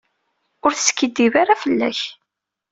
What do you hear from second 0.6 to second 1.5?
Ur teskiddib